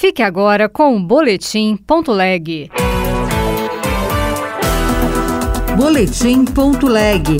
[0.00, 2.70] Fique agora com o Boletim Ponto Leg.
[5.76, 7.36] Boletim Ponto Leg.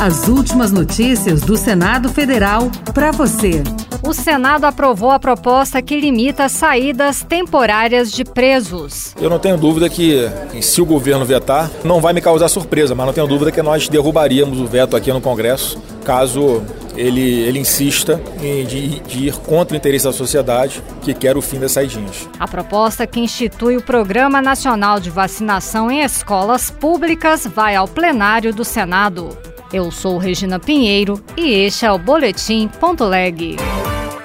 [0.00, 3.64] As últimas notícias do Senado Federal para você.
[4.06, 9.12] O Senado aprovou a proposta que limita saídas temporárias de presos.
[9.20, 10.30] Eu não tenho dúvida que,
[10.62, 13.88] se o governo vetar, não vai me causar surpresa, mas não tenho dúvida que nós
[13.88, 16.62] derrubaríamos o veto aqui no Congresso, caso
[16.96, 21.42] ele, ele insista em de, de, ir contra o interesse da sociedade que quer o
[21.42, 22.28] fim das saidinhas.
[22.38, 28.52] A proposta que institui o Programa Nacional de Vacinação em Escolas Públicas vai ao plenário
[28.52, 29.36] do Senado.
[29.72, 33.56] Eu sou Regina Pinheiro e este é o Boletim Ponto Leg.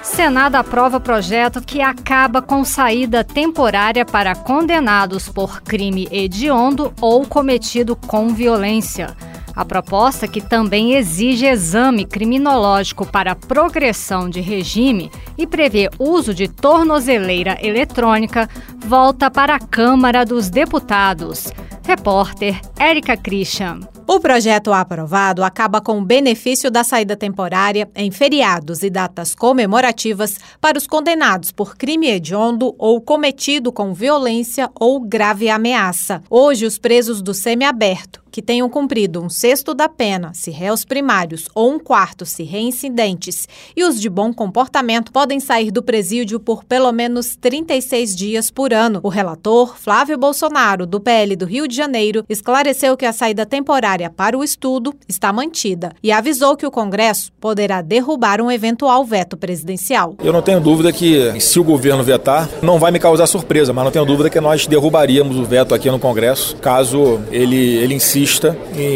[0.02, 7.96] Senado aprova projeto que acaba com saída temporária para condenados por crime hediondo ou cometido
[7.96, 9.16] com violência.
[9.54, 16.48] A proposta, que também exige exame criminológico para progressão de regime e prevê uso de
[16.48, 18.48] tornozeleira eletrônica,
[18.78, 21.52] volta para a Câmara dos Deputados.
[21.84, 23.80] Repórter Érica Christian.
[24.06, 30.38] O projeto aprovado acaba com o benefício da saída temporária em feriados e datas comemorativas
[30.60, 36.22] para os condenados por crime hediondo ou cometido com violência ou grave ameaça.
[36.28, 41.48] Hoje, os presos do semiaberto que tenham cumprido um sexto da pena, se réus primários,
[41.54, 46.64] ou um quarto, se reincidentes, e os de bom comportamento podem sair do presídio por
[46.64, 49.00] pelo menos 36 dias por ano.
[49.02, 54.08] O relator, Flávio Bolsonaro, do PL do Rio de Janeiro, esclareceu que a saída temporária
[54.08, 59.36] para o estudo está mantida e avisou que o Congresso poderá derrubar um eventual veto
[59.36, 60.14] presidencial.
[60.24, 63.84] Eu não tenho dúvida que, se o governo vetar, não vai me causar surpresa, mas
[63.84, 68.21] não tenho dúvida que nós derrubaríamos o veto aqui no Congresso, caso ele, ele insista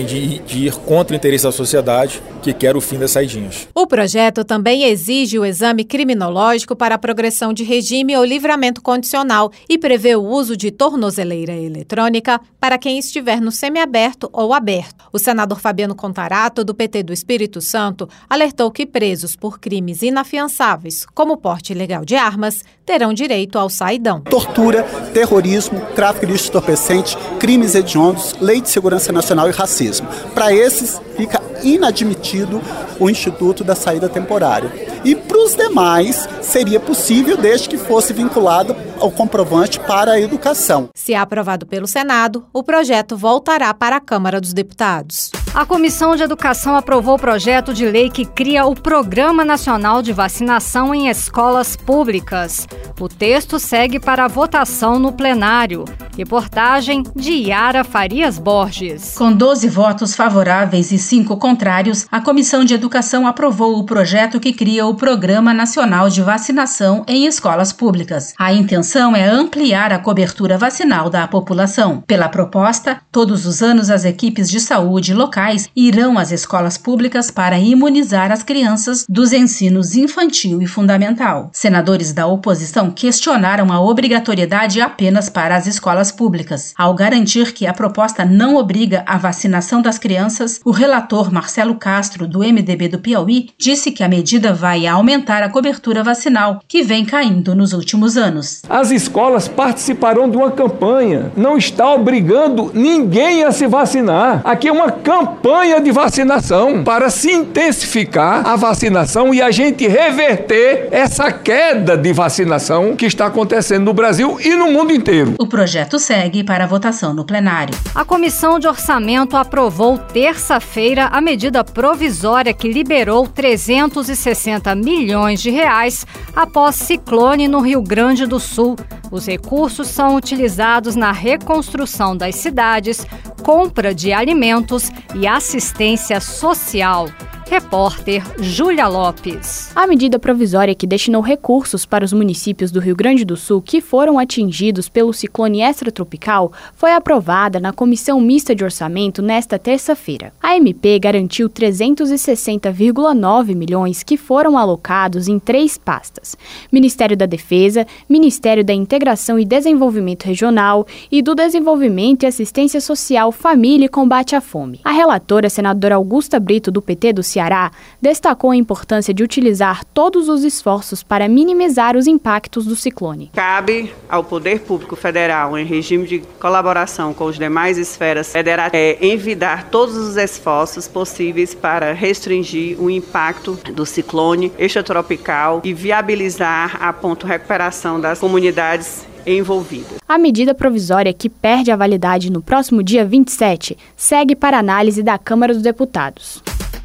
[0.05, 3.69] de, de ir contra o interesse da sociedade que quer o fim das saidinhas.
[3.75, 9.51] O projeto também exige o exame criminológico para a progressão de regime ou livramento condicional
[9.69, 15.05] e prevê o uso de tornozeleira eletrônica para quem estiver no semiaberto ou aberto.
[15.13, 21.05] O senador Fabiano Contarato, do PT do Espírito Santo, alertou que presos por crimes inafiançáveis,
[21.15, 24.21] como porte ilegal de armas, terão direito ao saidão.
[24.21, 30.09] Tortura, terrorismo, tráfico de entorpecente, crimes hediondos, lei de segurança nacional e racismo.
[30.35, 32.61] Para esses, fica inadmitido
[32.99, 34.71] o Instituto da Saída Temporária.
[35.05, 40.89] E para os demais, seria possível desde que fosse vinculado ao comprovante para a educação.
[40.95, 45.31] Se aprovado pelo Senado, o projeto voltará para a Câmara dos Deputados.
[45.55, 50.13] A Comissão de Educação aprovou o projeto de lei que cria o Programa Nacional de
[50.13, 52.67] Vacinação em Escolas Públicas.
[53.01, 55.85] O texto segue para a votação no plenário.
[56.17, 59.15] Reportagem de Yara Farias Borges.
[59.19, 64.55] Com 12 votos favoráveis e 5 contrários, a Comissão de Educação aprovou o projeto que
[64.55, 68.33] cria o Programa Nacional de Vacinação em Escolas Públicas.
[68.39, 72.03] A intenção é ampliar a cobertura vacinal da população.
[72.07, 77.59] Pela proposta, todos os anos as equipes de saúde locais irão às escolas públicas para
[77.59, 81.51] imunizar as crianças dos ensinos infantil e fundamental.
[81.53, 86.75] Senadores da oposição questionaram a obrigatoriedade apenas para as escolas escolas públicas.
[86.77, 92.27] Ao garantir que a proposta não obriga a vacinação das crianças, o relator Marcelo Castro,
[92.27, 97.05] do MDB do Piauí, disse que a medida vai aumentar a cobertura vacinal, que vem
[97.05, 98.63] caindo nos últimos anos.
[98.69, 104.43] As escolas participarão de uma campanha, não está obrigando ninguém a se vacinar.
[104.45, 110.89] Aqui é uma campanha de vacinação para se intensificar a vacinação e a gente reverter
[110.91, 115.35] essa queda de vacinação que está acontecendo no Brasil e no mundo inteiro.
[115.39, 117.75] O projeto segue para votação no plenário.
[117.95, 126.07] A Comissão de Orçamento aprovou terça-feira a medida provisória que liberou 360 milhões de reais
[126.35, 128.77] após ciclone no Rio Grande do Sul.
[129.11, 133.07] Os recursos são utilizados na reconstrução das cidades,
[133.43, 137.09] compra de alimentos e assistência social.
[137.49, 139.71] Repórter Júlia Lopes.
[139.75, 143.81] A medida provisória que destinou recursos para os municípios do Rio Grande do Sul que
[143.81, 150.33] foram atingidos pelo ciclone extratropical foi aprovada na Comissão Mista de Orçamento nesta terça-feira.
[150.43, 156.37] A MP garantiu 360,9 milhões que foram alocados em três pastas:
[156.73, 163.31] Ministério da Defesa, Ministério da Integração e Desenvolvimento Regional e do Desenvolvimento e Assistência Social,
[163.31, 164.81] Família e Combate à Fome.
[164.83, 170.27] A relatora, senadora Augusta Brito, do PT do Ceará, destacou a importância de utilizar todos
[170.27, 173.31] os esforços para minimizar os impactos do ciclone.
[173.35, 179.05] Cabe ao Poder Público Federal, em regime de colaboração com as demais esferas federais, é,
[179.05, 186.91] envidar todos os esforços possíveis para restringir o impacto do ciclone extratropical e viabilizar a
[186.91, 189.99] ponto recuperação das comunidades envolvidas.
[190.09, 195.19] A medida provisória que perde a validade no próximo dia 27 segue para análise da
[195.19, 196.43] Câmara dos Deputados.